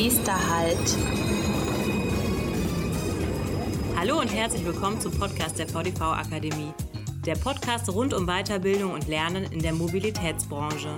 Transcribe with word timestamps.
Nächster 0.00 0.48
Halt. 0.48 0.96
Hallo 3.96 4.20
und 4.20 4.32
herzlich 4.32 4.64
willkommen 4.64 5.00
zum 5.00 5.10
Podcast 5.18 5.58
der 5.58 5.66
VDV 5.66 6.00
Akademie. 6.02 6.72
Der 7.26 7.34
Podcast 7.34 7.92
rund 7.92 8.14
um 8.14 8.24
Weiterbildung 8.24 8.92
und 8.92 9.08
Lernen 9.08 9.50
in 9.50 9.58
der 9.58 9.72
Mobilitätsbranche. 9.72 10.94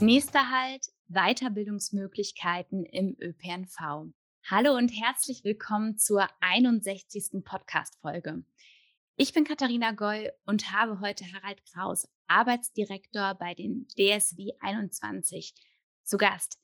Nächster 0.00 0.50
Halt, 0.50 0.86
Weiterbildungsmöglichkeiten 1.08 2.86
im 2.86 3.14
ÖPNV. 3.20 4.06
Hallo 4.50 4.74
und 4.74 4.88
herzlich 4.88 5.44
willkommen 5.44 5.98
zur 5.98 6.26
61. 6.40 7.44
Podcast-Folge. 7.44 8.42
Ich 9.20 9.32
bin 9.32 9.42
Katharina 9.42 9.90
Goll 9.90 10.30
und 10.46 10.72
habe 10.72 11.00
heute 11.00 11.24
Harald 11.32 11.60
Kraus, 11.64 12.08
Arbeitsdirektor 12.28 13.34
bei 13.34 13.52
den 13.52 13.88
DSW 13.88 14.52
21, 14.60 15.54
zu 16.04 16.18
Gast, 16.18 16.60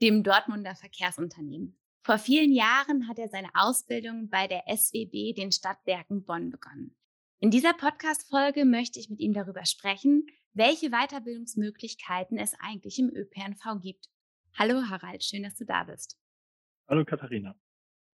dem 0.00 0.22
Dortmunder 0.22 0.76
Verkehrsunternehmen. 0.76 1.76
Vor 2.04 2.18
vielen 2.18 2.52
Jahren 2.52 3.08
hat 3.08 3.18
er 3.18 3.28
seine 3.28 3.48
Ausbildung 3.52 4.30
bei 4.30 4.46
der 4.46 4.62
SWB, 4.68 5.32
den 5.32 5.50
Stadtwerken 5.50 6.24
Bonn, 6.24 6.50
begonnen. 6.50 6.96
In 7.40 7.50
dieser 7.50 7.74
Podcast-Folge 7.74 8.64
möchte 8.64 9.00
ich 9.00 9.10
mit 9.10 9.18
ihm 9.18 9.32
darüber 9.32 9.66
sprechen, 9.66 10.24
welche 10.52 10.90
Weiterbildungsmöglichkeiten 10.90 12.38
es 12.38 12.54
eigentlich 12.60 13.00
im 13.00 13.10
ÖPNV 13.10 13.80
gibt. 13.82 14.08
Hallo 14.56 14.82
Harald, 14.88 15.24
schön, 15.24 15.42
dass 15.42 15.56
du 15.56 15.64
da 15.64 15.82
bist. 15.82 16.16
Hallo 16.86 17.04
Katharina. 17.04 17.56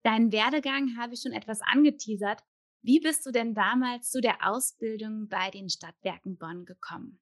Deinen 0.03 0.33
Werdegang 0.33 0.97
habe 0.97 1.13
ich 1.13 1.21
schon 1.21 1.31
etwas 1.31 1.61
angeteasert, 1.61 2.43
wie 2.81 2.99
bist 2.99 3.25
du 3.25 3.31
denn 3.31 3.53
damals 3.53 4.09
zu 4.09 4.21
der 4.21 4.37
Ausbildung 4.41 5.27
bei 5.29 5.49
den 5.49 5.69
Stadtwerken 5.69 6.37
Bonn 6.37 6.65
gekommen? 6.65 7.19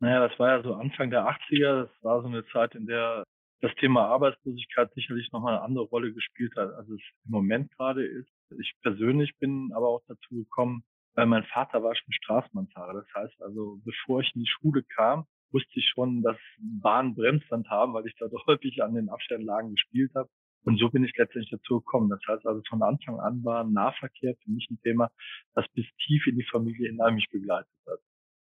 Naja, 0.00 0.28
das 0.28 0.38
war 0.38 0.56
ja 0.56 0.62
so 0.62 0.74
Anfang 0.74 1.10
der 1.10 1.26
80er. 1.26 1.84
Das 1.84 2.02
war 2.02 2.20
so 2.22 2.28
eine 2.28 2.44
Zeit, 2.46 2.74
in 2.74 2.86
der 2.86 3.24
das 3.60 3.74
Thema 3.76 4.06
Arbeitslosigkeit 4.08 4.92
sicherlich 4.94 5.32
nochmal 5.32 5.54
eine 5.54 5.62
andere 5.62 5.84
Rolle 5.84 6.12
gespielt 6.12 6.54
hat, 6.56 6.74
als 6.74 6.88
es 6.88 7.00
im 7.24 7.30
Moment 7.30 7.74
gerade 7.76 8.04
ist. 8.04 8.28
Ich 8.60 8.74
persönlich 8.82 9.36
bin 9.38 9.72
aber 9.74 9.88
auch 9.88 10.02
dazu 10.06 10.34
gekommen, 10.34 10.84
weil 11.14 11.26
mein 11.26 11.44
Vater 11.44 11.82
war 11.82 11.94
schon 11.94 12.12
Straßenbahnfahrer. 12.12 12.92
Das 12.92 13.14
heißt 13.14 13.40
also, 13.42 13.80
bevor 13.84 14.20
ich 14.20 14.34
in 14.34 14.42
die 14.42 14.50
Schule 14.50 14.82
kam, 14.82 15.26
wusste 15.50 15.78
ich 15.78 15.88
schon, 15.88 16.22
dass 16.22 16.36
Bahnen 16.58 17.14
Bremsstand 17.14 17.68
haben, 17.70 17.94
weil 17.94 18.06
ich 18.06 18.14
da 18.18 18.26
häufig 18.46 18.82
an 18.82 18.94
den 18.94 19.08
Abstelllagen 19.08 19.74
gespielt 19.74 20.12
habe. 20.14 20.28
Und 20.64 20.78
so 20.78 20.88
bin 20.88 21.04
ich 21.04 21.12
letztendlich 21.16 21.50
dazu 21.50 21.80
gekommen. 21.80 22.08
Das 22.08 22.20
heißt 22.26 22.46
also 22.46 22.62
von 22.68 22.82
Anfang 22.82 23.20
an 23.20 23.44
war 23.44 23.64
Nahverkehr 23.64 24.34
für 24.42 24.50
mich 24.50 24.68
ein 24.70 24.80
Thema, 24.82 25.10
das 25.54 25.66
bis 25.74 25.86
tief 26.06 26.26
in 26.26 26.36
die 26.36 26.46
Familie 26.50 26.88
hinein 26.88 27.14
mich 27.14 27.28
begleitet 27.30 27.70
hat. 27.86 28.00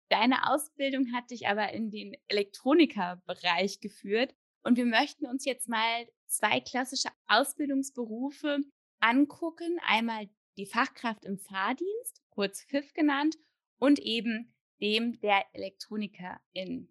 Deine 0.10 0.52
Ausbildung 0.52 1.14
hat 1.14 1.30
dich 1.30 1.48
aber 1.48 1.72
in 1.72 1.92
den 1.92 2.16
Elektronikerbereich 2.28 3.80
geführt. 3.80 4.34
Und 4.64 4.78
wir 4.78 4.86
möchten 4.86 5.28
uns 5.28 5.46
jetzt 5.46 5.70
mal 5.70 6.08
zwei 6.26 6.60
klassische 6.60 7.10
Ausbildungsberufe 7.28 8.60
angucken. 9.00 9.78
Einmal 9.88 10.28
die 10.58 10.66
Fachkraft 10.66 11.26
im 11.26 11.38
Fahrdienst, 11.38 12.24
kurz 12.32 12.64
FIF 12.64 12.94
genannt, 12.94 13.36
und 13.78 14.00
eben 14.00 14.54
dem 14.82 15.20
der 15.22 15.46
Elektronikerin. 15.54 16.90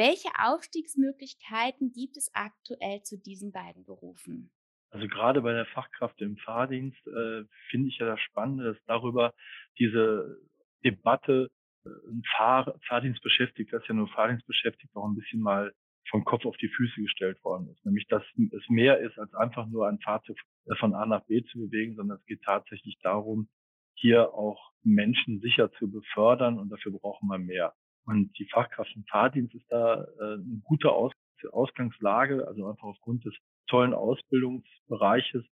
Welche 0.00 0.30
Aufstiegsmöglichkeiten 0.38 1.92
gibt 1.92 2.16
es 2.16 2.30
aktuell 2.32 3.02
zu 3.02 3.18
diesen 3.20 3.52
beiden 3.52 3.84
Berufen? 3.84 4.50
Also 4.88 5.06
gerade 5.08 5.42
bei 5.42 5.52
der 5.52 5.66
Fachkraft 5.66 6.18
im 6.22 6.38
Fahrdienst 6.38 7.06
äh, 7.06 7.44
finde 7.68 7.88
ich 7.88 7.98
ja 7.98 8.06
das 8.06 8.20
Spannende, 8.20 8.64
dass 8.64 8.82
darüber 8.86 9.34
diese 9.78 10.38
Debatte 10.82 11.50
äh, 11.84 11.90
ein 11.90 12.22
Fahr 12.34 12.80
Fahrdienst 12.88 13.20
beschäftigt, 13.20 13.74
das 13.74 13.86
ja 13.88 13.94
nur 13.94 14.08
Fahrdienst 14.08 14.46
beschäftigt, 14.46 14.96
auch 14.96 15.06
ein 15.06 15.16
bisschen 15.16 15.42
mal 15.42 15.70
vom 16.08 16.24
Kopf 16.24 16.46
auf 16.46 16.56
die 16.56 16.70
Füße 16.70 17.02
gestellt 17.02 17.44
worden 17.44 17.68
ist. 17.68 17.84
Nämlich, 17.84 18.06
dass 18.06 18.22
es 18.52 18.68
mehr 18.70 19.00
ist, 19.00 19.18
als 19.18 19.34
einfach 19.34 19.66
nur 19.66 19.86
ein 19.86 20.00
Fahrzeug 20.00 20.38
von 20.78 20.94
A 20.94 21.04
nach 21.04 21.26
B 21.26 21.44
zu 21.44 21.58
bewegen, 21.58 21.94
sondern 21.96 22.16
es 22.16 22.24
geht 22.24 22.40
tatsächlich 22.42 22.98
darum, 23.02 23.50
hier 23.96 24.32
auch 24.32 24.72
Menschen 24.82 25.40
sicher 25.40 25.70
zu 25.72 25.90
befördern 25.90 26.58
und 26.58 26.70
dafür 26.70 26.92
brauchen 26.92 27.28
wir 27.28 27.38
mehr. 27.38 27.74
Und 28.10 28.36
die 28.38 28.46
Fachkraft 28.46 28.90
im 28.96 29.04
Fahrdienst 29.04 29.54
ist 29.54 29.70
da 29.70 30.02
äh, 30.02 30.34
eine 30.34 30.60
gute 30.64 30.90
Aus 30.90 31.12
Ausgangslage, 31.52 32.46
also 32.46 32.66
einfach 32.66 32.88
aufgrund 32.88 33.24
des 33.24 33.34
tollen 33.66 33.94
Ausbildungsbereiches, 33.94 35.42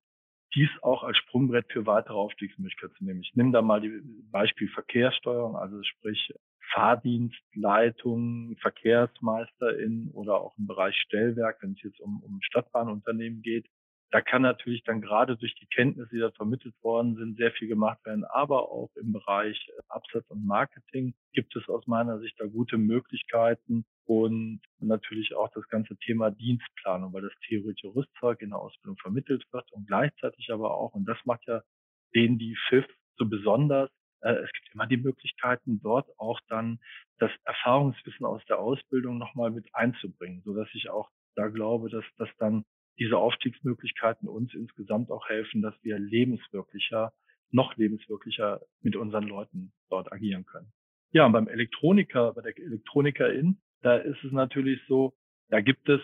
dies 0.54 0.68
auch 0.82 1.02
als 1.02 1.16
Sprungbrett 1.16 1.72
für 1.72 1.86
weitere 1.86 2.14
Aufstiegsmöglichkeiten 2.14 2.94
zu 2.96 3.04
nehmen. 3.04 3.22
Ich 3.22 3.34
nehme 3.34 3.52
da 3.52 3.62
mal 3.62 3.80
die 3.80 4.02
Beispiel 4.30 4.68
Verkehrssteuerung, 4.68 5.56
also 5.56 5.82
sprich 5.82 6.34
Fahrdienstleitung, 6.74 8.56
Verkehrsmeisterin 8.60 10.10
oder 10.12 10.40
auch 10.40 10.58
im 10.58 10.66
Bereich 10.66 10.94
Stellwerk, 10.96 11.62
wenn 11.62 11.72
es 11.72 11.82
jetzt 11.82 12.00
um, 12.00 12.22
um 12.22 12.42
Stadtbahnunternehmen 12.42 13.40
geht. 13.40 13.66
Da 14.10 14.22
kann 14.22 14.40
natürlich 14.42 14.84
dann 14.84 15.02
gerade 15.02 15.36
durch 15.36 15.54
die 15.56 15.66
Kenntnisse, 15.66 16.08
die 16.10 16.20
da 16.20 16.30
vermittelt 16.30 16.74
worden 16.82 17.16
sind, 17.16 17.36
sehr 17.36 17.52
viel 17.52 17.68
gemacht 17.68 17.98
werden. 18.06 18.24
Aber 18.24 18.70
auch 18.70 18.90
im 18.96 19.12
Bereich 19.12 19.68
äh, 19.68 19.80
Absatz 19.88 20.24
und 20.30 20.46
Marketing 20.46 21.14
gibt 21.32 21.54
es 21.56 21.68
aus 21.68 21.86
meiner 21.86 22.18
Sicht 22.18 22.40
da 22.40 22.46
gute 22.46 22.78
Möglichkeiten 22.78 23.84
und 24.06 24.60
natürlich 24.78 25.34
auch 25.34 25.50
das 25.52 25.68
ganze 25.68 25.96
Thema 25.98 26.30
Dienstplanung, 26.30 27.12
weil 27.12 27.22
das 27.22 27.34
theoretische 27.46 27.94
Rüstzeug 27.94 28.40
in 28.40 28.50
der 28.50 28.58
Ausbildung 28.58 28.96
vermittelt 28.96 29.44
wird 29.52 29.70
und 29.72 29.86
gleichzeitig 29.86 30.50
aber 30.50 30.74
auch, 30.74 30.94
und 30.94 31.04
das 31.06 31.18
macht 31.26 31.46
ja 31.46 31.62
den 32.14 32.38
die 32.38 32.56
FIF 32.68 32.86
so 33.16 33.26
besonders, 33.26 33.90
äh, 34.22 34.32
es 34.32 34.50
gibt 34.52 34.74
immer 34.74 34.86
die 34.86 34.96
Möglichkeiten, 34.96 35.80
dort 35.82 36.08
auch 36.18 36.40
dann 36.48 36.80
das 37.18 37.30
Erfahrungswissen 37.44 38.24
aus 38.24 38.42
der 38.46 38.58
Ausbildung 38.58 39.18
nochmal 39.18 39.50
mit 39.50 39.66
einzubringen, 39.74 40.40
so 40.44 40.54
dass 40.54 40.68
ich 40.72 40.88
auch 40.88 41.10
da 41.34 41.48
glaube, 41.48 41.90
dass 41.90 42.04
das 42.16 42.28
dann 42.38 42.64
diese 42.98 43.16
Aufstiegsmöglichkeiten 43.16 44.28
uns 44.28 44.54
insgesamt 44.54 45.10
auch 45.10 45.28
helfen, 45.28 45.62
dass 45.62 45.74
wir 45.82 45.98
lebenswirklicher, 45.98 47.12
noch 47.50 47.76
lebenswirklicher 47.76 48.60
mit 48.82 48.96
unseren 48.96 49.24
Leuten 49.24 49.72
dort 49.88 50.12
agieren 50.12 50.44
können. 50.44 50.72
Ja, 51.12 51.24
und 51.26 51.32
beim 51.32 51.48
Elektroniker, 51.48 52.34
bei 52.34 52.42
der 52.42 52.58
Elektronikerin, 52.58 53.60
da 53.82 53.96
ist 53.96 54.22
es 54.24 54.32
natürlich 54.32 54.80
so, 54.88 55.14
da 55.48 55.60
gibt 55.60 55.88
es 55.88 56.00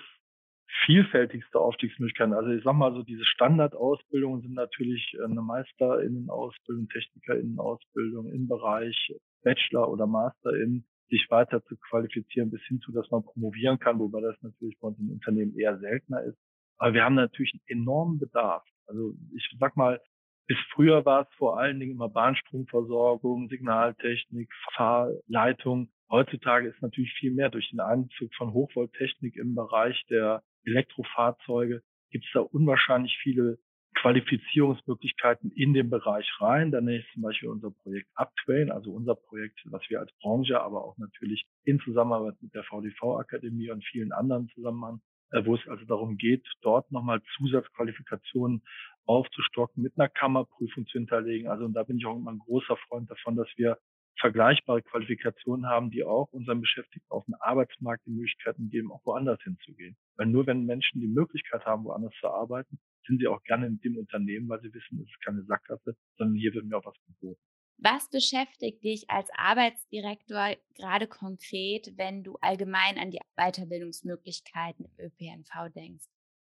vielfältigste 0.87 1.59
Aufstiegsmöglichkeiten. 1.59 2.32
Also 2.32 2.50
ich 2.50 2.65
sag 2.65 2.75
mal 2.75 2.93
so, 2.93 3.03
diese 3.03 3.25
Standardausbildungen 3.25 4.43
sind 4.43 4.55
natürlich 4.55 5.16
eine 5.22 5.43
Meisterinnenausbildung, 5.43 6.88
Technikerinnenausbildung 6.88 8.32
im 8.32 8.49
Bereich 8.49 9.15
Bachelor 9.43 9.91
oder 9.91 10.06
Masterin, 10.06 10.84
sich 11.11 11.26
weiter 11.31 11.62
zu 11.65 11.76
qualifizieren 11.76 12.50
bis 12.50 12.62
hin 12.62 12.81
zu, 12.81 12.93
dass 12.93 13.11
man 13.11 13.25
promovieren 13.25 13.78
kann, 13.78 13.99
wobei 13.99 14.21
das 14.21 14.41
natürlich 14.43 14.78
bei 14.81 14.88
uns 14.88 14.99
im 14.99 15.11
Unternehmen 15.11 15.56
eher 15.56 15.78
seltener 15.78 16.22
ist. 16.22 16.38
Aber 16.79 16.95
wir 16.95 17.05
haben 17.05 17.15
natürlich 17.15 17.53
einen 17.55 17.81
enormen 17.83 18.19
Bedarf. 18.19 18.65
Also 18.87 19.15
ich 19.35 19.49
sag 19.59 19.77
mal, 19.77 20.01
bis 20.47 20.59
früher 20.73 21.05
war 21.07 21.23
es 21.23 21.35
vor 21.37 21.59
allen 21.59 21.81
Dingen 21.81 21.93
immer 21.93 22.09
Bahnstromversorgung, 22.09 23.49
Signaltechnik, 23.49 24.53
Fahrleitung. 24.75 25.91
Heutzutage 26.11 26.69
ist 26.69 26.83
natürlich 26.83 27.12
viel 27.15 27.33
mehr 27.33 27.49
durch 27.49 27.71
den 27.71 27.81
Einzug 27.81 28.35
von 28.35 28.53
Hochvolttechnik 28.53 29.37
im 29.37 29.55
Bereich 29.55 30.05
der 30.11 30.43
Elektrofahrzeuge 30.65 31.83
gibt 32.15 32.27
es 32.27 32.31
da 32.33 32.41
unwahrscheinlich 32.41 33.19
viele 33.23 33.59
Qualifizierungsmöglichkeiten 33.97 35.51
in 35.51 35.75
den 35.75 35.91
Bereich 35.91 36.31
rein. 36.41 36.71
Dann 36.71 36.87
ist 36.87 37.11
zum 37.12 37.23
Beispiel 37.23 37.49
unser 37.49 37.71
Projekt 37.71 38.09
Uptrain, 38.15 38.71
also 38.71 38.93
unser 38.93 39.17
Projekt, 39.17 39.61
was 39.67 39.83
wir 39.89 39.99
als 39.99 40.12
Branche, 40.21 40.61
aber 40.61 40.85
auch 40.85 40.97
natürlich 40.99 41.45
in 41.65 41.81
Zusammenarbeit 41.81 42.35
mit 42.41 42.55
der 42.55 42.62
VDV-Akademie 42.65 43.71
und 43.71 43.85
vielen 43.85 44.12
anderen 44.12 44.49
Zusammenhang 44.49 45.01
äh, 45.01 45.13
wo 45.45 45.55
es 45.55 45.67
also 45.69 45.85
darum 45.85 46.17
geht, 46.17 46.47
dort 46.62 46.91
nochmal 46.93 47.21
Zusatzqualifikationen 47.37 48.62
aufzustocken, 49.07 49.83
mit 49.83 49.95
einer 49.97 50.09
Kammerprüfung 50.09 50.87
zu 50.87 50.99
hinterlegen. 50.99 51.49
Also 51.49 51.65
und 51.65 51.75
da 51.75 51.83
bin 51.83 51.99
ich 51.99 52.07
auch 52.07 52.17
immer 52.17 52.33
ein 52.33 52.39
großer 52.39 52.77
Freund 52.89 53.11
davon, 53.11 53.37
dass 53.37 53.49
wir 53.57 53.79
vergleichbare 54.21 54.82
Qualifikationen 54.82 55.67
haben, 55.67 55.91
die 55.91 56.05
auch 56.05 56.32
unseren 56.32 56.61
Beschäftigten 56.61 57.11
auf 57.11 57.25
dem 57.25 57.35
Arbeitsmarkt 57.41 58.06
die 58.06 58.11
Möglichkeiten 58.11 58.71
geben, 58.71 58.93
auch 58.93 59.05
woanders 59.05 59.43
hinzugehen. 59.43 59.97
Weil 60.17 60.26
nur 60.26 60.47
wenn 60.47 60.65
Menschen 60.65 61.00
die 61.00 61.09
Möglichkeit 61.09 61.65
haben, 61.65 61.85
woanders 61.85 62.15
zu 62.20 62.29
arbeiten, 62.29 62.79
sind 63.06 63.19
sie 63.19 63.27
auch 63.27 63.43
gerne 63.43 63.67
in 63.67 63.81
dem 63.81 63.99
Unternehmen, 63.99 64.49
weil 64.49 64.61
sie 64.61 64.73
wissen, 64.73 65.00
es 65.00 65.09
ist 65.09 65.20
keine 65.25 65.43
Sackgasse, 65.43 65.97
sondern 66.17 66.37
hier 66.37 66.55
wird 66.55 66.65
mir 66.65 66.79
auch 66.79 66.87
was 66.87 66.94
geboten. 67.06 67.41
Was 67.79 68.09
beschäftigt 68.09 68.82
dich 68.85 69.11
als 69.11 69.29
Arbeitsdirektor 69.37 70.56
gerade 70.75 71.06
konkret, 71.06 71.93
wenn 71.97 72.23
du 72.23 72.37
allgemein 72.41 72.99
an 72.99 73.11
die 73.11 73.21
Weiterbildungsmöglichkeiten 73.37 74.87
im 74.87 75.06
ÖPNV 75.06 75.73
denkst? 75.75 76.06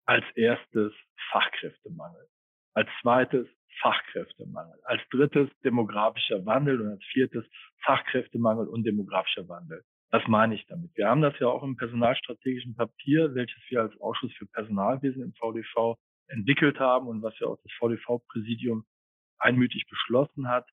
Als 0.05 0.25
erstes 0.35 0.93
Fachkräftemangel. 1.33 2.29
Als 2.75 2.89
zweites 3.01 3.49
Fachkräftemangel. 3.81 4.79
Als 4.85 5.03
drittes 5.11 5.49
demografischer 5.65 6.45
Wandel 6.45 6.81
und 6.81 6.91
als 6.91 7.05
viertes 7.13 7.45
Fachkräftemangel 7.85 8.69
und 8.69 8.85
demografischer 8.85 9.49
Wandel. 9.49 9.83
Was 10.11 10.23
meine 10.29 10.55
ich 10.55 10.65
damit? 10.67 10.97
Wir 10.97 11.09
haben 11.09 11.23
das 11.23 11.37
ja 11.41 11.49
auch 11.49 11.62
im 11.62 11.77
personalstrategischen 11.77 12.77
Papier, 12.77 13.35
welches 13.35 13.61
wir 13.69 13.81
als 13.81 14.01
Ausschuss 14.01 14.33
für 14.35 14.47
Personalwesen 14.47 15.23
im 15.23 15.33
VDV 15.35 15.99
entwickelt 16.29 16.79
haben 16.79 17.09
und 17.09 17.23
was 17.23 17.37
ja 17.41 17.49
auch 17.49 17.59
das 17.62 17.73
VDV-Präsidium 17.73 18.85
einmütig 19.39 19.87
beschlossen 19.89 20.49
hat, 20.49 20.69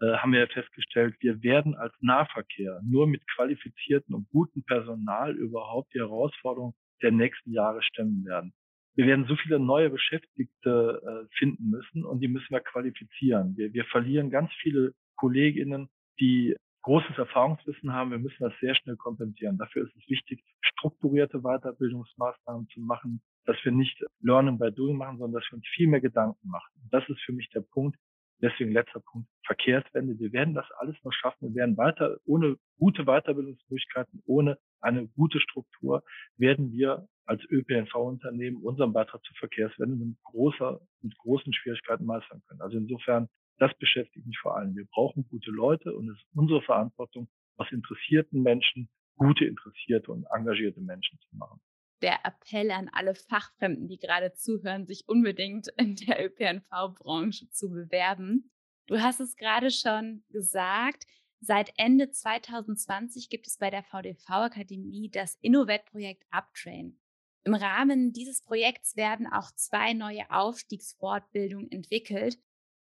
haben 0.00 0.32
wir 0.32 0.46
festgestellt, 0.48 1.14
wir 1.20 1.42
werden 1.42 1.74
als 1.74 1.94
Nahverkehr 2.00 2.80
nur 2.84 3.06
mit 3.06 3.22
qualifizierten 3.34 4.14
und 4.14 4.28
gutem 4.30 4.62
Personal 4.64 5.34
überhaupt 5.36 5.94
die 5.94 6.00
Herausforderungen 6.00 6.74
der 7.02 7.12
nächsten 7.12 7.52
Jahre 7.52 7.82
stemmen 7.82 8.24
werden. 8.24 8.52
Wir 8.96 9.06
werden 9.06 9.26
so 9.26 9.36
viele 9.36 9.58
neue 9.58 9.90
Beschäftigte 9.90 11.02
äh, 11.04 11.36
finden 11.36 11.70
müssen 11.70 12.04
und 12.04 12.20
die 12.20 12.28
müssen 12.28 12.50
wir 12.50 12.60
qualifizieren. 12.60 13.56
Wir, 13.56 13.72
wir 13.72 13.84
verlieren 13.86 14.30
ganz 14.30 14.50
viele 14.62 14.94
Kolleginnen, 15.16 15.88
die 16.20 16.56
großes 16.82 17.16
Erfahrungswissen 17.18 17.92
haben. 17.92 18.10
Wir 18.10 18.18
müssen 18.18 18.42
das 18.42 18.52
sehr 18.60 18.74
schnell 18.76 18.96
kompensieren. 18.96 19.58
Dafür 19.58 19.84
ist 19.84 19.96
es 19.96 20.08
wichtig, 20.08 20.44
strukturierte 20.60 21.40
Weiterbildungsmaßnahmen 21.40 22.68
zu 22.68 22.80
machen, 22.80 23.20
dass 23.46 23.56
wir 23.64 23.72
nicht 23.72 24.00
Learning 24.20 24.58
by 24.58 24.70
Doing 24.70 24.96
machen, 24.96 25.18
sondern 25.18 25.40
dass 25.40 25.50
wir 25.50 25.56
uns 25.56 25.66
viel 25.74 25.88
mehr 25.88 26.00
Gedanken 26.00 26.48
machen. 26.48 26.72
Das 26.90 27.08
ist 27.08 27.20
für 27.22 27.32
mich 27.32 27.48
der 27.50 27.62
Punkt. 27.62 27.98
Deswegen 28.40 28.72
letzter 28.72 29.00
Punkt, 29.00 29.28
Verkehrswende. 29.46 30.18
Wir 30.18 30.32
werden 30.32 30.54
das 30.54 30.66
alles 30.78 30.96
noch 31.04 31.12
schaffen. 31.12 31.48
Wir 31.48 31.62
werden 31.62 31.76
weiter, 31.76 32.18
ohne 32.24 32.56
gute 32.78 33.04
Weiterbildungsmöglichkeiten, 33.04 34.22
ohne 34.26 34.58
eine 34.80 35.08
gute 35.08 35.40
Struktur, 35.40 36.02
werden 36.36 36.72
wir 36.72 37.08
als 37.26 37.42
ÖPNV-Unternehmen 37.50 38.62
unseren 38.62 38.92
Beitrag 38.92 39.22
zur 39.24 39.36
Verkehrswende 39.36 39.96
mit 39.96 40.16
großer, 40.24 40.80
mit 41.00 41.16
großen 41.18 41.52
Schwierigkeiten 41.54 42.04
meistern 42.04 42.42
können. 42.46 42.60
Also 42.60 42.76
insofern, 42.76 43.28
das 43.58 43.72
beschäftigt 43.78 44.26
mich 44.26 44.38
vor 44.38 44.56
allem. 44.56 44.76
Wir 44.76 44.86
brauchen 44.86 45.26
gute 45.30 45.50
Leute 45.50 45.94
und 45.94 46.10
es 46.10 46.16
ist 46.16 46.26
unsere 46.34 46.62
Verantwortung, 46.62 47.28
aus 47.56 47.70
interessierten 47.70 48.42
Menschen 48.42 48.88
gute, 49.16 49.44
interessierte 49.44 50.10
und 50.10 50.26
engagierte 50.34 50.80
Menschen 50.80 51.18
zu 51.20 51.36
machen 51.36 51.60
der 52.04 52.20
Appell 52.22 52.70
an 52.70 52.90
alle 52.92 53.14
Fachfremden, 53.14 53.88
die 53.88 53.96
gerade 53.96 54.34
zuhören, 54.34 54.86
sich 54.86 55.04
unbedingt 55.06 55.68
in 55.78 55.96
der 55.96 56.22
ÖPNV-Branche 56.26 57.48
zu 57.48 57.70
bewerben. 57.70 58.50
Du 58.86 59.00
hast 59.00 59.20
es 59.20 59.36
gerade 59.36 59.70
schon 59.70 60.24
gesagt. 60.28 61.06
Seit 61.40 61.72
Ende 61.76 62.10
2020 62.10 63.28
gibt 63.28 63.46
es 63.46 63.58
bei 63.58 63.70
der 63.70 63.82
VDV-Akademie 63.82 65.10
das 65.10 65.36
Innovet-Projekt 65.40 66.24
Uptrain. 66.30 66.98
Im 67.44 67.54
Rahmen 67.54 68.12
dieses 68.12 68.42
Projekts 68.42 68.96
werden 68.96 69.26
auch 69.26 69.50
zwei 69.52 69.92
neue 69.92 70.30
Aufstiegsfortbildungen 70.30 71.70
entwickelt. 71.70 72.38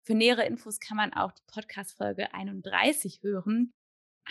Für 0.03 0.15
nähere 0.15 0.45
Infos 0.45 0.79
kann 0.79 0.97
man 0.97 1.13
auch 1.13 1.31
die 1.31 1.43
Podcast-Folge 1.47 2.33
31 2.33 3.21
hören. 3.21 3.73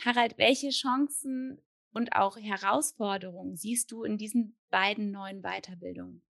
Harald, 0.04 0.36
welche 0.36 0.70
Chancen 0.70 1.62
und 1.92 2.14
auch 2.14 2.36
Herausforderungen 2.36 3.56
siehst 3.56 3.90
du 3.90 4.04
in 4.04 4.18
diesen 4.18 4.58
beiden 4.70 5.10
neuen 5.10 5.42
Weiterbildungen? 5.42 6.22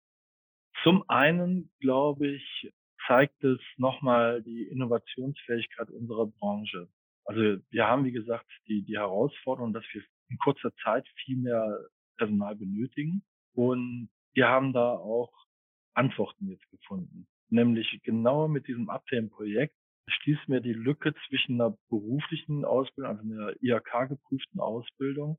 Zum 0.84 1.04
einen, 1.10 1.72
glaube 1.80 2.28
ich, 2.36 2.74
zeigt 3.08 3.44
es 3.44 3.60
nochmal 3.78 4.44
die 4.44 4.64
Innovationsfähigkeit 4.64 5.90
unserer 5.90 6.28
Branche. 6.28 6.90
Also 7.26 7.62
wir 7.70 7.88
haben, 7.88 8.06
wie 8.06 8.12
gesagt, 8.12 8.48
die, 8.68 8.84
die 8.84 8.98
Herausforderung, 8.98 9.74
dass 9.74 9.84
wir 9.94 10.04
in 10.30 10.38
kurzer 10.38 10.74
Zeit 10.84 11.08
viel 11.24 11.38
mehr 11.38 11.80
Personal 12.18 12.56
benötigen. 12.56 13.24
Und 13.54 14.10
wir 14.34 14.48
haben 14.48 14.74
da 14.74 14.92
auch 14.92 15.32
Antworten 15.94 16.48
jetzt 16.48 16.70
gefunden. 16.70 17.28
Nämlich 17.50 18.00
genau 18.04 18.48
mit 18.48 18.68
diesem 18.68 18.90
Update-Projekt 18.90 19.74
schließen 20.10 20.48
wir 20.48 20.62
die 20.62 20.74
Lücke 20.74 21.14
zwischen 21.28 21.60
einer 21.60 21.78
beruflichen 21.90 22.66
Ausbildung, 22.66 23.12
also 23.12 23.24
einer 23.24 23.54
IHK-geprüften 23.62 24.60
Ausbildung 24.60 25.38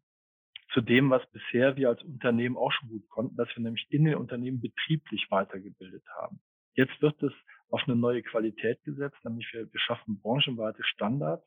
zu 0.73 0.81
dem, 0.81 1.11
was 1.11 1.23
bisher 1.31 1.77
wir 1.77 1.89
als 1.89 2.03
Unternehmen 2.03 2.57
auch 2.57 2.73
schon 2.73 2.91
gut 2.91 3.09
konnten, 3.09 3.37
dass 3.37 3.49
wir 3.57 3.63
nämlich 3.63 3.87
in 3.89 4.05
den 4.05 4.17
Unternehmen 4.17 4.61
betrieblich 4.61 5.27
weitergebildet 5.31 6.05
haben. 6.21 6.41
Jetzt 6.75 7.01
wird 7.01 7.23
es 7.23 7.33
auf 7.71 7.83
eine 7.87 7.97
neue 7.97 8.23
Qualität 8.23 8.83
gesetzt, 8.85 9.17
nämlich 9.25 9.49
wir, 9.53 9.73
wir 9.73 9.81
schaffen 9.81 10.21
branchenweite 10.21 10.83
Standards, 10.85 11.45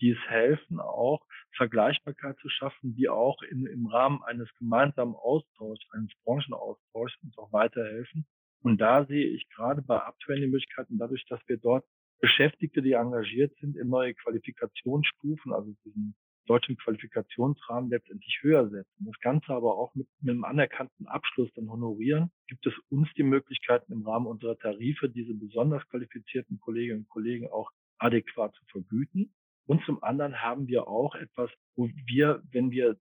die 0.00 0.10
es 0.10 0.18
helfen, 0.28 0.80
auch 0.80 1.24
Vergleichbarkeit 1.56 2.38
zu 2.38 2.48
schaffen, 2.48 2.94
die 2.94 3.08
auch 3.08 3.42
in, 3.42 3.66
im 3.66 3.86
Rahmen 3.86 4.22
eines 4.22 4.48
gemeinsamen 4.54 5.14
Austauschs, 5.14 5.84
eines 5.92 6.12
Branchenaustauschs 6.24 7.18
uns 7.22 7.36
auch 7.38 7.52
weiterhelfen. 7.52 8.26
Und 8.62 8.80
da 8.80 9.04
sehe 9.06 9.26
ich 9.26 9.48
gerade 9.50 9.82
bei 9.82 9.96
Uptraining 9.96 10.44
die 10.44 10.50
Möglichkeiten, 10.50 10.98
dadurch, 10.98 11.24
dass 11.28 11.40
wir 11.46 11.58
dort 11.58 11.84
Beschäftigte, 12.20 12.82
die 12.82 12.92
engagiert 12.92 13.56
sind, 13.58 13.76
in 13.76 13.88
neue 13.88 14.14
Qualifikationsstufen, 14.14 15.52
also 15.52 15.72
diesen 15.84 16.16
deutschen 16.48 16.76
Qualifikationsrahmen 16.76 17.90
letztendlich 17.90 18.38
höher 18.42 18.68
setzen. 18.68 19.04
Das 19.06 19.18
Ganze 19.20 19.52
aber 19.52 19.76
auch 19.76 19.94
mit, 19.94 20.08
mit 20.20 20.30
einem 20.30 20.44
anerkannten 20.44 21.06
Abschluss 21.06 21.52
dann 21.54 21.70
honorieren, 21.70 22.30
gibt 22.46 22.66
es 22.66 22.74
uns 22.88 23.08
die 23.16 23.22
Möglichkeiten 23.22 23.92
im 23.92 24.06
Rahmen 24.06 24.26
unserer 24.26 24.58
Tarife, 24.58 25.08
diese 25.08 25.34
besonders 25.34 25.86
qualifizierten 25.88 26.58
Kolleginnen 26.60 27.00
und 27.00 27.08
Kollegen 27.08 27.48
auch 27.48 27.70
adäquat 27.98 28.54
zu 28.54 28.64
vergüten. 28.66 29.34
Und 29.66 29.84
zum 29.84 30.02
anderen 30.02 30.40
haben 30.40 30.66
wir 30.66 30.88
auch 30.88 31.14
etwas, 31.14 31.50
wo 31.76 31.88
wir, 32.06 32.42
wenn 32.50 32.70
wir 32.70 32.96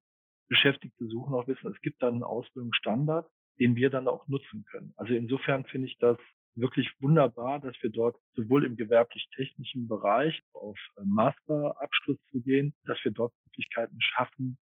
Beschäftigte 0.50 1.08
suchen, 1.08 1.34
auch 1.34 1.48
wissen, 1.48 1.72
es 1.72 1.82
gibt 1.82 2.02
dann 2.02 2.16
einen 2.16 2.24
Ausbildungsstandard, 2.24 3.30
den 3.60 3.76
wir 3.76 3.90
dann 3.90 4.08
auch 4.08 4.28
nutzen 4.28 4.66
können. 4.66 4.94
Also 4.98 5.14
insofern 5.14 5.66
finde 5.66 5.88
ich 5.88 5.98
das 5.98 6.18
wirklich 6.58 6.90
wunderbar, 7.00 7.60
dass 7.60 7.76
wir 7.82 7.90
dort 7.90 8.18
sowohl 8.36 8.66
im 8.66 8.76
gewerblich-technischen 8.76 9.88
Bereich 9.88 10.42
auf 10.54 10.78
äh, 10.98 11.02
Masterabschluss 11.06 12.18
zu 12.32 12.42
gehen, 12.42 12.74
dass 12.86 12.98
wir 13.04 13.12
dort 13.12 13.34
Möglichkeiten 13.46 13.98
schaffen, 14.02 14.58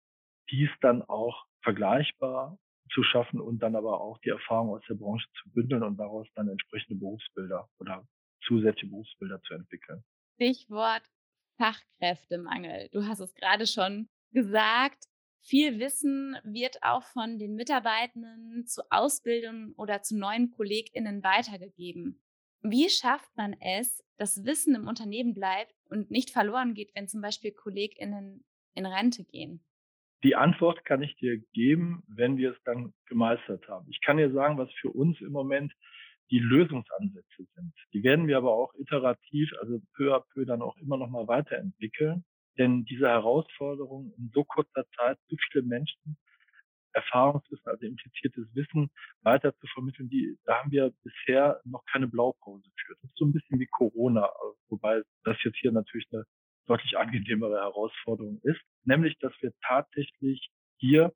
dies 0.51 0.71
dann 0.81 1.03
auch 1.03 1.47
vergleichbar 1.63 2.59
zu 2.93 3.03
schaffen 3.03 3.41
und 3.41 3.61
dann 3.61 3.77
aber 3.77 4.01
auch 4.01 4.19
die 4.19 4.29
Erfahrung 4.29 4.71
aus 4.71 4.83
der 4.89 4.95
Branche 4.95 5.27
zu 5.43 5.51
bündeln 5.51 5.83
und 5.83 5.97
daraus 5.97 6.29
dann 6.35 6.49
entsprechende 6.49 6.99
Berufsbilder 6.99 7.69
oder 7.79 8.07
zusätzliche 8.47 8.91
Berufsbilder 8.91 9.41
zu 9.43 9.55
entwickeln. 9.55 10.05
Stichwort 10.35 11.03
Fachkräftemangel. 11.57 12.89
Du 12.93 13.05
hast 13.07 13.21
es 13.21 13.35
gerade 13.35 13.67
schon 13.67 14.09
gesagt. 14.33 15.05
Viel 15.47 15.79
Wissen 15.79 16.39
wird 16.43 16.83
auch 16.83 17.03
von 17.03 17.39
den 17.39 17.55
Mitarbeitenden 17.55 18.67
zu 18.67 18.81
Ausbildung 18.91 19.75
oder 19.77 20.01
zu 20.01 20.19
neuen 20.19 20.51
KollegInnen 20.51 21.23
weitergegeben. 21.23 22.23
Wie 22.63 22.89
schafft 22.89 23.29
man 23.37 23.55
es, 23.61 24.03
dass 24.17 24.47
Wissen 24.47 24.75
im 24.75 24.89
Unternehmen 24.89 25.35
bleibt 25.35 25.75
und 25.91 26.11
nicht 26.11 26.31
verloren 26.31 26.73
geht, 26.73 26.95
wenn 26.95 27.09
zum 27.09 27.21
Beispiel 27.21 27.53
KollegInnen 27.53 28.43
in 28.75 28.87
Rente 28.87 29.23
gehen? 29.25 29.63
Die 30.23 30.35
Antwort 30.35 30.83
kann 30.87 31.03
ich 31.03 31.15
dir 31.17 31.37
geben, 31.53 32.03
wenn 32.09 32.39
wir 32.39 32.53
es 32.53 32.63
dann 32.65 32.95
gemeistert 33.07 33.69
haben. 33.69 33.87
Ich 33.91 34.01
kann 34.01 34.17
dir 34.17 34.33
sagen, 34.33 34.57
was 34.57 34.73
für 34.81 34.89
uns 34.89 35.21
im 35.21 35.33
Moment 35.33 35.75
die 36.31 36.39
Lösungsansätze 36.39 37.47
sind. 37.55 37.75
Die 37.93 38.03
werden 38.03 38.27
wir 38.29 38.39
aber 38.39 38.55
auch 38.55 38.73
iterativ, 38.79 39.53
also 39.61 39.79
peu 39.95 40.17
à 40.17 40.25
peu 40.33 40.47
dann 40.47 40.63
auch 40.63 40.79
immer 40.79 40.97
noch 40.97 41.11
mal 41.11 41.29
weiterentwickeln. 41.29 42.25
Denn 42.59 42.85
diese 42.85 43.09
Herausforderung 43.09 44.15
in 44.17 44.31
so 44.33 44.45
kurzer 44.45 44.87
Zeit 44.97 45.19
so 45.29 45.37
viele 45.51 45.65
Menschen 45.65 46.17
Erfahrungswissen, 46.95 47.67
also 47.67 47.87
impliziertes 47.87 48.47
Wissen 48.55 48.91
weiter 49.23 49.55
zu 49.59 49.67
vermitteln, 49.69 50.09
die, 50.09 50.39
da 50.45 50.61
haben 50.61 50.71
wir 50.71 50.93
bisher 51.03 51.61
noch 51.65 51.85
keine 51.91 52.07
Blaupause 52.07 52.71
für. 52.77 52.95
Das 52.95 53.11
ist 53.11 53.17
so 53.17 53.25
ein 53.25 53.33
bisschen 53.33 53.59
wie 53.59 53.67
Corona, 53.67 54.31
wobei 54.69 55.03
das 55.25 55.37
jetzt 55.43 55.59
hier 55.59 55.73
natürlich 55.73 56.07
eine 56.13 56.25
deutlich 56.67 56.97
angenehmere 56.97 57.57
Herausforderung 57.57 58.41
ist, 58.43 58.61
nämlich, 58.85 59.19
dass 59.19 59.33
wir 59.43 59.53
tatsächlich 59.67 60.49
hier 60.79 61.13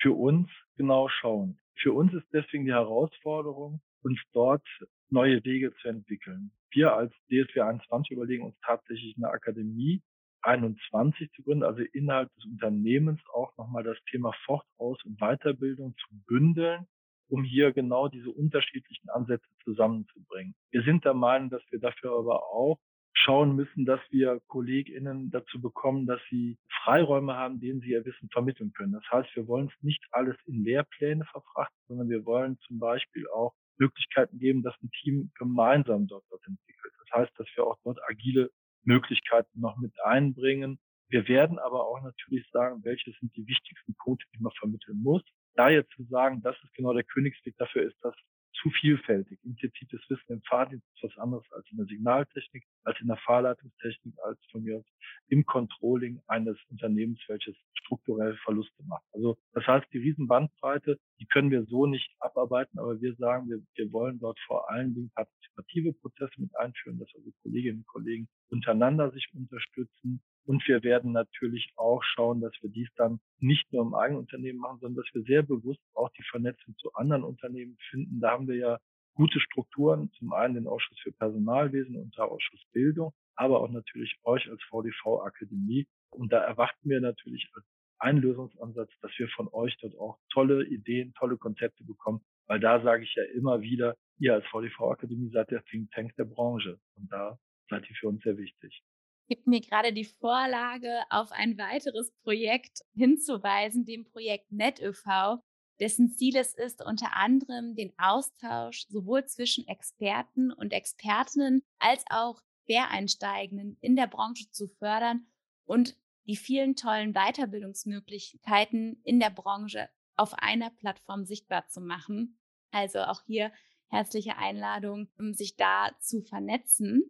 für 0.00 0.12
uns 0.12 0.50
genau 0.76 1.08
schauen. 1.08 1.58
Für 1.76 1.92
uns 1.92 2.12
ist 2.12 2.26
deswegen 2.32 2.66
die 2.66 2.72
Herausforderung, 2.72 3.80
uns 4.02 4.20
dort 4.32 4.66
neue 5.10 5.42
Wege 5.44 5.74
zu 5.80 5.88
entwickeln. 5.88 6.50
Wir 6.70 6.92
als 6.92 7.12
DSW 7.30 7.60
21 7.60 8.10
überlegen 8.10 8.44
uns 8.44 8.56
tatsächlich 8.60 9.16
eine 9.16 9.28
Akademie 9.28 10.02
21 10.44 11.30
zu 11.32 11.42
gründen, 11.42 11.64
also 11.64 11.82
innerhalb 11.92 12.32
des 12.34 12.44
Unternehmens 12.44 13.20
auch 13.32 13.56
nochmal 13.56 13.82
das 13.82 13.98
Thema 14.10 14.32
Fort-, 14.44 14.66
Aus- 14.78 15.04
und 15.04 15.18
Weiterbildung 15.18 15.94
zu 15.96 16.14
bündeln, 16.26 16.86
um 17.28 17.42
hier 17.42 17.72
genau 17.72 18.08
diese 18.08 18.30
unterschiedlichen 18.30 19.08
Ansätze 19.10 19.48
zusammenzubringen. 19.64 20.54
Wir 20.70 20.82
sind 20.82 21.04
der 21.04 21.14
Meinung, 21.14 21.50
dass 21.50 21.62
wir 21.70 21.80
dafür 21.80 22.18
aber 22.18 22.44
auch 22.44 22.78
schauen 23.14 23.56
müssen, 23.56 23.84
dass 23.84 24.00
wir 24.10 24.40
KollegInnen 24.48 25.30
dazu 25.30 25.60
bekommen, 25.60 26.06
dass 26.06 26.20
sie 26.30 26.58
Freiräume 26.82 27.34
haben, 27.34 27.60
denen 27.60 27.80
sie 27.80 27.90
ihr 27.90 28.04
Wissen 28.04 28.28
vermitteln 28.30 28.72
können. 28.72 28.92
Das 28.92 29.04
heißt, 29.10 29.34
wir 29.36 29.46
wollen 29.46 29.68
es 29.68 29.82
nicht 29.82 30.04
alles 30.10 30.36
in 30.46 30.64
Lehrpläne 30.64 31.24
verfrachten, 31.24 31.78
sondern 31.88 32.08
wir 32.10 32.26
wollen 32.26 32.58
zum 32.66 32.78
Beispiel 32.78 33.26
auch 33.28 33.54
Möglichkeiten 33.78 34.38
geben, 34.38 34.62
dass 34.62 34.74
ein 34.82 34.90
Team 35.02 35.32
gemeinsam 35.38 36.06
dort, 36.06 36.24
dort 36.30 36.46
entwickelt. 36.46 36.92
Das 36.98 37.20
heißt, 37.20 37.32
dass 37.38 37.46
wir 37.56 37.64
auch 37.64 37.78
dort 37.84 37.98
agile 38.08 38.50
Möglichkeiten 38.84 39.60
noch 39.60 39.76
mit 39.78 39.92
einbringen. 40.04 40.78
Wir 41.08 41.28
werden 41.28 41.58
aber 41.58 41.86
auch 41.86 42.02
natürlich 42.02 42.48
sagen, 42.50 42.82
welche 42.84 43.12
sind 43.12 43.34
die 43.36 43.46
wichtigsten 43.46 43.94
Punkte, 43.96 44.26
die 44.34 44.42
man 44.42 44.52
vermitteln 44.58 45.02
muss. 45.02 45.22
Da 45.54 45.68
jetzt 45.68 45.90
zu 45.92 46.04
sagen, 46.04 46.42
das 46.42 46.56
ist 46.62 46.74
genau 46.74 46.92
der 46.92 47.04
Königsweg 47.04 47.56
dafür 47.58 47.82
ist, 47.86 47.96
das 48.02 48.14
zu 48.60 48.70
vielfältig. 48.70 49.38
Implizites 49.44 50.00
Wissen 50.08 50.32
im 50.32 50.42
Fahrdienst 50.42 50.86
ist 50.94 51.02
was 51.02 51.18
anderes 51.18 51.44
als 51.52 51.66
in 51.70 51.78
der 51.78 51.86
Signaltechnik, 51.86 52.64
als 52.84 53.00
in 53.00 53.08
der 53.08 53.16
Fahrleitungstechnik, 53.18 54.14
als 54.24 54.38
von 54.50 54.62
mir 54.62 54.78
aus 54.78 54.84
im 55.28 55.44
Controlling 55.44 56.20
eines 56.26 56.58
Unternehmens, 56.70 57.20
welches 57.28 57.56
strukturell 57.74 58.36
Verluste 58.44 58.82
macht. 58.84 59.04
Also 59.12 59.36
das 59.52 59.66
heißt, 59.66 59.86
die 59.92 59.98
Riesenbandbreite, 59.98 60.98
die 61.20 61.26
können 61.26 61.50
wir 61.50 61.64
so 61.64 61.86
nicht 61.86 62.10
abarbeiten, 62.20 62.78
aber 62.78 63.00
wir 63.00 63.14
sagen, 63.16 63.48
wir, 63.48 63.60
wir 63.74 63.92
wollen 63.92 64.18
dort 64.18 64.38
vor 64.46 64.70
allen 64.70 64.94
Dingen 64.94 65.10
partizipative 65.14 65.92
Prozesse 65.94 66.40
mit 66.40 66.56
einführen, 66.56 66.98
dass 66.98 67.08
also 67.14 67.30
Kolleginnen 67.42 67.78
und 67.78 67.86
Kollegen 67.86 68.28
untereinander 68.50 69.10
sich 69.10 69.28
unterstützen, 69.34 70.22
und 70.46 70.66
wir 70.68 70.82
werden 70.82 71.12
natürlich 71.12 71.72
auch 71.76 72.02
schauen, 72.02 72.40
dass 72.40 72.52
wir 72.60 72.70
dies 72.70 72.88
dann 72.96 73.20
nicht 73.38 73.72
nur 73.72 73.82
im 73.82 73.94
eigenen 73.94 74.20
Unternehmen 74.20 74.58
machen, 74.58 74.78
sondern 74.80 75.02
dass 75.02 75.14
wir 75.14 75.22
sehr 75.22 75.42
bewusst 75.42 75.80
auch 75.94 76.10
die 76.10 76.22
Vernetzung 76.30 76.76
zu 76.76 76.92
anderen 76.94 77.24
Unternehmen 77.24 77.76
finden. 77.90 78.20
Da 78.20 78.32
haben 78.32 78.46
wir 78.46 78.56
ja 78.56 78.78
gute 79.14 79.40
Strukturen. 79.40 80.10
Zum 80.18 80.32
einen 80.32 80.54
den 80.54 80.66
Ausschuss 80.66 80.98
für 81.00 81.12
Personalwesen 81.12 81.96
und 81.96 82.16
der 82.16 82.26
Ausschuss 82.26 82.62
Bildung, 82.72 83.12
aber 83.36 83.60
auch 83.60 83.70
natürlich 83.70 84.18
euch 84.24 84.48
als 84.50 84.62
VDV 84.64 85.22
Akademie. 85.22 85.86
Und 86.10 86.32
da 86.32 86.40
erwarten 86.40 86.88
wir 86.90 87.00
natürlich 87.00 87.50
als 87.54 87.64
einen 87.98 88.18
Lösungsansatz, 88.18 88.90
dass 89.00 89.12
wir 89.16 89.28
von 89.28 89.48
euch 89.52 89.76
dort 89.80 89.96
auch 89.96 90.18
tolle 90.30 90.66
Ideen, 90.66 91.14
tolle 91.14 91.38
Konzepte 91.38 91.84
bekommen. 91.84 92.20
Weil 92.46 92.60
da 92.60 92.82
sage 92.82 93.04
ich 93.04 93.14
ja 93.14 93.22
immer 93.34 93.62
wieder, 93.62 93.96
ihr 94.18 94.34
als 94.34 94.44
VDV 94.46 94.90
Akademie 94.90 95.30
seid 95.30 95.50
der 95.50 95.64
Think 95.64 95.90
Tank 95.92 96.14
der 96.16 96.24
Branche. 96.24 96.78
Und 96.96 97.10
da 97.10 97.38
seid 97.70 97.88
ihr 97.88 97.96
für 97.96 98.08
uns 98.08 98.22
sehr 98.22 98.36
wichtig 98.36 98.82
gibt 99.28 99.46
mir 99.46 99.60
gerade 99.60 99.92
die 99.92 100.04
Vorlage, 100.04 101.02
auf 101.10 101.32
ein 101.32 101.58
weiteres 101.58 102.12
Projekt 102.22 102.80
hinzuweisen, 102.94 103.84
dem 103.84 104.04
Projekt 104.04 104.50
NetÖV, 104.52 105.40
dessen 105.80 106.12
Ziel 106.12 106.36
es 106.36 106.54
ist, 106.54 106.84
unter 106.84 107.16
anderem 107.16 107.74
den 107.74 107.92
Austausch 107.98 108.86
sowohl 108.88 109.24
zwischen 109.26 109.66
Experten 109.66 110.52
und 110.52 110.72
Expertinnen 110.72 111.62
als 111.78 112.04
auch 112.10 112.40
Quereinsteigenden 112.66 113.76
in 113.80 113.96
der 113.96 114.06
Branche 114.06 114.50
zu 114.50 114.68
fördern 114.68 115.26
und 115.64 115.96
die 116.26 116.36
vielen 116.36 116.76
tollen 116.76 117.12
Weiterbildungsmöglichkeiten 117.12 119.00
in 119.04 119.20
der 119.20 119.30
Branche 119.30 119.90
auf 120.16 120.34
einer 120.34 120.70
Plattform 120.70 121.24
sichtbar 121.24 121.66
zu 121.66 121.80
machen. 121.80 122.38
Also 122.70 123.00
auch 123.00 123.22
hier 123.26 123.52
herzliche 123.88 124.36
Einladung, 124.36 125.08
um 125.18 125.34
sich 125.34 125.56
da 125.56 125.90
zu 126.00 126.22
vernetzen. 126.22 127.02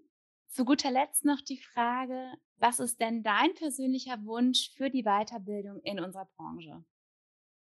Zu 0.49 0.65
guter 0.65 0.91
Letzt 0.91 1.25
noch 1.25 1.41
die 1.41 1.59
Frage, 1.59 2.33
was 2.59 2.79
ist 2.79 3.01
denn 3.01 3.23
dein 3.23 3.55
persönlicher 3.55 4.25
Wunsch 4.25 4.71
für 4.77 4.91
die 4.91 5.03
Weiterbildung 5.03 5.81
in 5.83 6.01
unserer 6.01 6.29
Branche? 6.37 6.85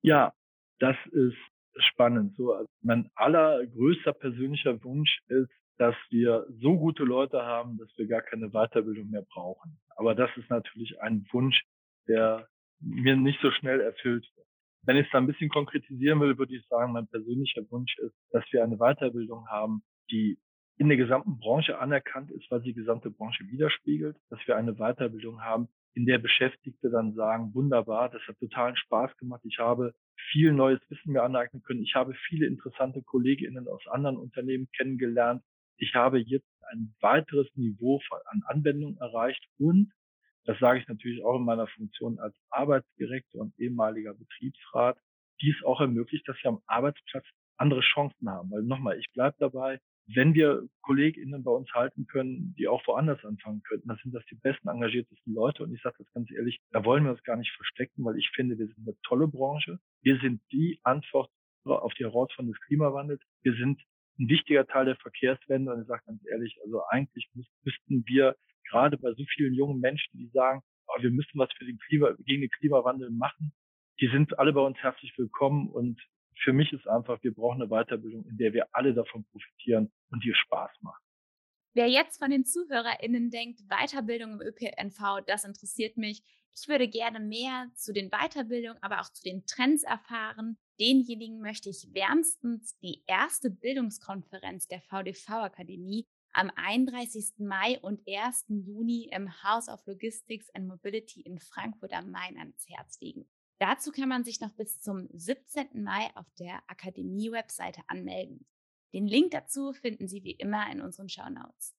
Ja, 0.03 0.33
das 0.79 0.97
ist 1.13 1.37
spannend. 1.77 2.37
So, 2.37 2.53
also 2.53 2.69
mein 2.83 3.11
allergrößter 3.15 4.13
persönlicher 4.13 4.83
Wunsch 4.83 5.21
ist, 5.29 5.51
dass 5.79 5.95
wir 6.11 6.47
so 6.61 6.77
gute 6.77 7.05
Leute 7.05 7.43
haben, 7.43 7.79
dass 7.79 7.89
wir 7.97 8.07
gar 8.07 8.23
keine 8.23 8.51
Weiterbildung 8.51 9.09
mehr 9.09 9.23
brauchen. 9.23 9.79
Aber 9.97 10.15
das 10.15 10.31
ist 10.37 10.51
natürlich 10.51 11.01
ein 11.01 11.27
Wunsch, 11.33 11.63
der 12.07 12.49
mir 12.81 13.17
nicht 13.17 13.41
so 13.41 13.51
schnell 13.51 13.81
erfüllt 13.81 14.29
wird. 14.35 14.47
Wenn 14.83 14.97
ich 14.97 15.07
es 15.07 15.13
da 15.13 15.19
ein 15.19 15.27
bisschen 15.27 15.51
konkretisieren 15.51 16.21
will, 16.21 16.37
würde 16.39 16.55
ich 16.55 16.67
sagen, 16.67 16.93
mein 16.93 17.07
persönlicher 17.09 17.63
Wunsch 17.71 17.97
ist, 17.99 18.15
dass 18.31 18.45
wir 18.51 18.65
eine 18.65 18.79
Weiterbildung 18.79 19.47
haben, 19.49 19.83
die 20.11 20.39
in 20.81 20.89
der 20.89 20.97
gesamten 20.97 21.39
Branche 21.39 21.79
anerkannt 21.79 22.31
ist, 22.31 22.49
sie 22.49 22.63
die 22.63 22.73
gesamte 22.73 23.11
Branche 23.11 23.47
widerspiegelt, 23.51 24.17
dass 24.31 24.41
wir 24.47 24.57
eine 24.57 24.77
Weiterbildung 24.77 25.43
haben, 25.43 25.69
in 25.93 26.07
der 26.07 26.17
Beschäftigte 26.17 26.89
dann 26.89 27.13
sagen, 27.13 27.53
wunderbar, 27.53 28.09
das 28.09 28.23
hat 28.27 28.39
totalen 28.39 28.77
Spaß 28.77 29.15
gemacht, 29.19 29.43
ich 29.45 29.59
habe 29.59 29.93
viel 30.31 30.55
neues 30.55 30.81
Wissen 30.89 31.13
mir 31.13 31.23
aneignen 31.23 31.63
können, 31.63 31.83
ich 31.83 31.95
habe 31.95 32.15
viele 32.27 32.47
interessante 32.47 33.03
Kolleginnen 33.03 33.69
aus 33.69 33.87
anderen 33.89 34.17
Unternehmen 34.17 34.71
kennengelernt, 34.75 35.43
ich 35.77 35.95
habe 35.95 36.19
jetzt 36.19 36.49
ein 36.73 36.95
weiteres 37.03 37.55
Niveau 37.57 38.01
an 38.31 38.41
Anwendung 38.47 38.97
erreicht 38.97 39.47
und, 39.59 39.93
das 40.47 40.59
sage 40.61 40.79
ich 40.79 40.89
natürlich 40.89 41.23
auch 41.23 41.37
in 41.37 41.45
meiner 41.45 41.67
Funktion 41.67 42.19
als 42.19 42.35
Arbeitsdirektor 42.49 43.43
und 43.43 43.53
ehemaliger 43.59 44.15
Betriebsrat, 44.15 44.97
dies 45.43 45.63
auch 45.63 45.83
ermöglicht, 45.83 46.27
dass 46.27 46.43
wir 46.43 46.53
am 46.53 46.63
Arbeitsplatz 46.67 47.27
andere 47.59 47.83
Chancen 47.83 48.31
haben. 48.31 48.51
Weil 48.51 48.63
nochmal, 48.63 48.99
ich 48.99 49.13
bleibe 49.13 49.37
dabei, 49.39 49.79
wenn 50.15 50.35
wir 50.35 50.69
KollegInnen 50.83 51.45
bei 51.45 51.51
uns 51.51 51.73
halten 51.73 52.07
können, 52.07 52.55
die 52.59 52.69
auch 52.69 52.87
woanders 52.87 53.25
anfangen 53.25 53.63
könnten, 53.63 53.89
dann 53.89 53.99
sind 54.03 54.15
das 54.15 54.25
die 54.27 54.35
besten, 54.35 54.69
engagiertesten 54.69 55.35
Leute. 55.35 55.63
Und 55.65 55.75
ich 55.75 55.83
sage 55.83 55.97
das 55.99 56.13
ganz 56.13 56.31
ehrlich, 56.31 56.61
da 56.71 56.85
wollen 56.85 57.05
wir 57.05 57.13
uns 57.13 57.23
gar 57.23 57.37
nicht 57.37 57.53
verstecken, 57.53 58.05
weil 58.05 58.19
ich 58.19 58.31
finde, 58.35 58.59
wir 58.59 58.67
sind 58.67 58.79
eine 58.87 58.97
tolle 59.03 59.29
Branche. 59.29 59.79
Wir 60.03 60.19
sind 60.21 60.41
die 60.53 60.81
Antwort 60.83 61.31
auf 61.65 61.93
die 61.95 62.05
Herausforderungen 62.05 62.53
des 62.53 62.61
Klimawandels. 62.67 63.23
Wir 63.43 63.55
sind 63.55 63.81
ein 64.19 64.29
wichtiger 64.29 64.67
Teil 64.67 64.87
der 64.87 64.97
Verkehrswende. 64.97 65.73
Und 65.73 65.83
ich 65.83 65.87
sage 65.87 66.03
ganz 66.07 66.23
ehrlich, 66.31 66.59
also 66.65 66.83
eigentlich 66.89 67.31
müssten 67.63 68.05
wir 68.07 68.37
gerade 68.69 68.99
bei 68.99 69.13
so 69.13 69.25
vielen 69.35 69.55
jungen 69.55 69.81
Menschen, 69.81 70.19
die 70.19 70.29
sagen, 70.29 70.63
oh, 70.89 71.03
wir 71.03 71.11
müssen 71.11 71.39
was 71.39 71.53
für 71.57 71.65
den 71.65 71.79
Klima, 71.79 72.15
gegen 72.25 72.43
den 72.43 72.51
Klimawandel 72.51 73.11
machen, 73.11 73.53
die 74.01 74.09
sind 74.09 74.39
alle 74.39 74.53
bei 74.53 74.61
uns 74.61 74.79
herzlich 74.79 75.13
willkommen 75.19 75.69
und 75.69 76.01
für 76.43 76.53
mich 76.53 76.73
ist 76.73 76.87
einfach, 76.89 77.23
wir 77.23 77.35
brauchen 77.35 77.63
eine 77.63 77.71
Weiterbildung, 77.71 78.27
in 78.27 78.37
der 78.37 78.53
wir 78.53 78.67
alle 78.73 78.95
davon 78.95 79.25
profitieren 79.25 79.93
und 80.11 80.25
die 80.25 80.35
Spaß 80.35 80.71
macht. 80.81 81.03
Wer 81.73 81.89
jetzt 81.89 82.19
von 82.19 82.31
den 82.31 82.45
ZuhörerInnen 82.45 83.31
denkt, 83.31 83.61
Weiterbildung 83.69 84.33
im 84.33 84.41
ÖPNV, 84.41 85.21
das 85.27 85.45
interessiert 85.45 85.97
mich. 85.97 86.23
Ich 86.53 86.67
würde 86.67 86.89
gerne 86.89 87.21
mehr 87.21 87.69
zu 87.75 87.93
den 87.93 88.11
Weiterbildungen, 88.11 88.83
aber 88.83 89.01
auch 89.01 89.13
zu 89.13 89.23
den 89.23 89.47
Trends 89.47 89.85
erfahren. 89.85 90.59
Denjenigen 90.81 91.41
möchte 91.41 91.69
ich 91.69 91.95
wärmstens 91.95 92.77
die 92.81 93.05
erste 93.07 93.51
Bildungskonferenz 93.51 94.67
der 94.67 94.81
VDV-Akademie 94.81 96.07
am 96.33 96.51
31. 96.57 97.35
Mai 97.39 97.79
und 97.81 98.01
1. 98.09 98.47
Juni 98.49 99.09
im 99.13 99.31
House 99.45 99.69
of 99.69 99.85
Logistics 99.87 100.51
and 100.55 100.67
Mobility 100.67 101.21
in 101.21 101.39
Frankfurt 101.39 101.93
am 101.93 102.11
Main 102.11 102.37
ans 102.37 102.69
Herz 102.69 103.01
legen. 103.01 103.29
Dazu 103.61 103.93
kann 103.93 104.09
man 104.09 104.25
sich 104.25 104.41
noch 104.41 104.53
bis 104.53 104.81
zum 104.81 105.07
17. 105.13 105.83
Mai 105.83 106.09
auf 106.15 106.27
der 106.39 106.63
Akademie-Webseite 106.67 107.83
anmelden. 107.89 108.47
Den 108.95 109.07
Link 109.07 109.33
dazu 109.33 109.75
finden 109.75 110.09
Sie 110.09 110.25
wie 110.25 110.33
immer 110.33 110.73
in 110.73 110.81
unseren 110.81 111.11
Shownotes. 111.11 111.77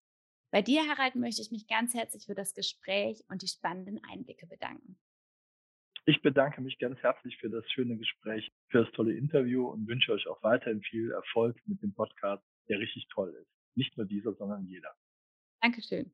Bei 0.51 0.61
dir, 0.61 0.87
Harald, 0.87 1.15
möchte 1.15 1.41
ich 1.41 1.49
mich 1.49 1.67
ganz 1.67 1.95
herzlich 1.95 2.27
für 2.27 2.35
das 2.35 2.53
Gespräch 2.53 3.23
und 3.29 3.41
die 3.41 3.47
spannenden 3.47 3.99
Einblicke 4.03 4.45
bedanken. 4.45 4.99
Ich 6.05 6.21
bedanke 6.21 6.61
mich 6.61 6.77
ganz 6.77 6.99
herzlich 6.99 7.37
für 7.37 7.49
das 7.49 7.63
schöne 7.71 7.97
Gespräch, 7.97 8.51
für 8.69 8.83
das 8.83 8.91
tolle 8.93 9.15
Interview 9.15 9.67
und 9.67 9.87
wünsche 9.87 10.11
euch 10.11 10.27
auch 10.27 10.41
weiterhin 10.43 10.83
viel 10.83 11.09
Erfolg 11.11 11.57
mit 11.65 11.81
dem 11.81 11.93
Podcast, 11.93 12.43
der 12.69 12.79
richtig 12.79 13.07
toll 13.07 13.33
ist. 13.41 13.49
Nicht 13.75 13.97
nur 13.97 14.05
dieser, 14.05 14.33
sondern 14.35 14.65
jeder. 14.67 14.93
Dankeschön. 15.61 16.13